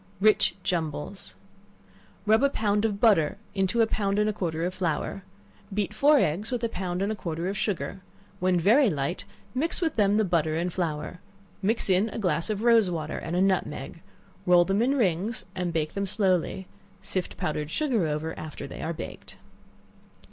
Rich 0.19 0.55
Jumbles. 0.63 1.35
Rub 2.25 2.41
a 2.41 2.49
pound 2.49 2.85
of 2.85 2.99
butter 2.99 3.37
into 3.53 3.81
a 3.81 3.85
pound 3.85 4.17
and 4.17 4.27
a 4.27 4.33
quarter 4.33 4.65
of 4.65 4.73
flour; 4.73 5.21
beat 5.71 5.93
four 5.93 6.17
eggs 6.17 6.49
with 6.49 6.63
a 6.63 6.69
pound 6.69 7.03
and 7.03 7.11
a 7.11 7.15
quarter 7.15 7.47
of 7.47 7.55
sugar; 7.55 8.01
when 8.39 8.59
very 8.59 8.89
light, 8.89 9.25
mix 9.53 9.79
them 9.79 10.11
with 10.17 10.17
the 10.17 10.25
butter 10.25 10.55
and 10.55 10.73
flour; 10.73 11.19
mix 11.61 11.87
in 11.87 12.09
a 12.09 12.17
glass 12.17 12.49
of 12.49 12.63
rose 12.63 12.89
water, 12.89 13.19
and 13.19 13.35
a 13.35 13.41
nutmeg; 13.43 14.01
roll 14.47 14.65
them 14.65 14.81
in 14.81 14.97
rings, 14.97 15.45
and 15.53 15.71
bake 15.71 15.93
them 15.93 16.07
slowly; 16.07 16.67
sift 17.03 17.37
powdered 17.37 17.69
sugar 17.69 18.07
over 18.07 18.33
after 18.39 18.65
they 18.65 18.81
are 18.81 18.93
baked. 18.93 19.37